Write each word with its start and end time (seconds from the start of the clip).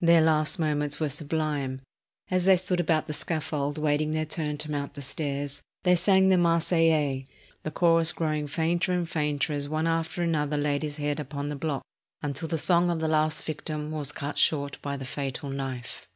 Their 0.00 0.20
last 0.20 0.60
moments 0.60 1.00
were 1.00 1.08
sublime. 1.08 1.80
As 2.30 2.44
they 2.44 2.56
stood 2.56 2.78
about 2.78 3.08
the 3.08 3.12
scaffold 3.12 3.76
awaiting 3.76 4.12
their 4.12 4.24
turn 4.24 4.56
to 4.58 4.70
mount 4.70 4.94
the 4.94 5.02
stairs, 5.02 5.62
they 5.82 5.96
sang 5.96 6.28
the 6.28 6.38
Marseillaise, 6.38 7.26
the 7.64 7.72
chorus 7.72 8.12
growing 8.12 8.46
fainter 8.46 8.92
and 8.92 9.08
fainter 9.10 9.52
as 9.52 9.68
one 9.68 9.88
after 9.88 10.22
another 10.22 10.56
laid 10.56 10.84
his 10.84 10.98
head 10.98 11.18
upon 11.18 11.48
the 11.48 11.56
block 11.56 11.82
until 12.22 12.46
the 12.46 12.56
song 12.56 12.88
of 12.88 13.00
the 13.00 13.08
last 13.08 13.42
victim 13.42 13.90
was 13.90 14.12
cut 14.12 14.38
short 14.38 14.80
by 14.80 14.96
the 14.96 15.04
fatal 15.04 15.50
knife. 15.50 16.06